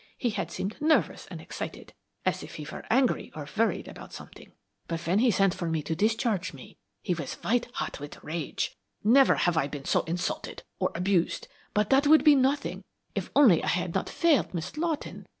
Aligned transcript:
He 0.17 0.31
had 0.31 0.49
seemed 0.49 0.81
nervous 0.81 1.27
and 1.27 1.39
excited, 1.39 1.93
as 2.25 2.41
if 2.41 2.55
he 2.55 2.65
were 2.65 2.83
angry 2.89 3.31
or 3.35 3.47
worried 3.55 3.87
about 3.87 4.13
something, 4.13 4.51
but 4.87 5.05
when 5.05 5.19
he 5.19 5.29
sent 5.29 5.53
for 5.53 5.69
me 5.69 5.83
to 5.83 5.95
discharge 5.95 6.53
me 6.53 6.79
he 7.03 7.13
was 7.13 7.35
white 7.35 7.67
hot 7.73 7.99
with 7.99 8.23
rage. 8.23 8.75
Never 9.03 9.35
have 9.35 9.57
I 9.57 9.67
been 9.67 9.85
so 9.85 10.01
insulted 10.05 10.63
or 10.79 10.91
abused, 10.95 11.47
but 11.75 11.91
that 11.91 12.07
would 12.07 12.23
be 12.23 12.33
nothing 12.33 12.81
if 13.13 13.29
only 13.35 13.63
I 13.63 13.67
had 13.67 13.93
not 13.93 14.09
failed 14.09 14.55
Miss 14.55 14.75
Lawton. 14.75 15.27